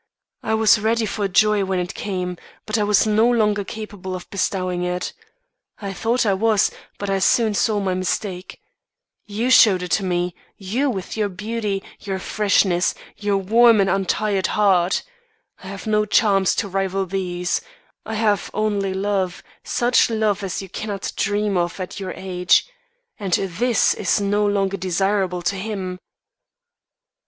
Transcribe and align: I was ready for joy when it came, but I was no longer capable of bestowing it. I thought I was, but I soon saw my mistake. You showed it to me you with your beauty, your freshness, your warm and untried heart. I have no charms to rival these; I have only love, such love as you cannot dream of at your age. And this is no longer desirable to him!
I 0.41 0.55
was 0.55 0.79
ready 0.79 1.05
for 1.05 1.27
joy 1.27 1.63
when 1.63 1.77
it 1.77 1.93
came, 1.93 2.37
but 2.65 2.79
I 2.79 2.81
was 2.81 3.05
no 3.05 3.29
longer 3.29 3.63
capable 3.63 4.15
of 4.15 4.27
bestowing 4.31 4.81
it. 4.81 5.13
I 5.79 5.93
thought 5.93 6.25
I 6.25 6.33
was, 6.33 6.71
but 6.97 7.07
I 7.07 7.19
soon 7.19 7.53
saw 7.53 7.79
my 7.79 7.93
mistake. 7.93 8.59
You 9.27 9.51
showed 9.51 9.83
it 9.83 9.91
to 9.91 10.03
me 10.03 10.33
you 10.57 10.89
with 10.89 11.15
your 11.15 11.29
beauty, 11.29 11.83
your 11.99 12.17
freshness, 12.17 12.95
your 13.17 13.37
warm 13.37 13.79
and 13.79 13.91
untried 13.91 14.47
heart. 14.47 15.03
I 15.63 15.67
have 15.67 15.85
no 15.85 16.05
charms 16.05 16.55
to 16.55 16.67
rival 16.67 17.05
these; 17.05 17.61
I 18.03 18.15
have 18.15 18.49
only 18.55 18.95
love, 18.95 19.43
such 19.63 20.09
love 20.09 20.41
as 20.43 20.63
you 20.63 20.69
cannot 20.69 21.13
dream 21.15 21.55
of 21.57 21.79
at 21.79 21.99
your 21.99 22.13
age. 22.15 22.67
And 23.19 23.33
this 23.33 23.93
is 23.93 24.19
no 24.19 24.47
longer 24.47 24.77
desirable 24.77 25.43
to 25.43 25.55
him! 25.57 25.99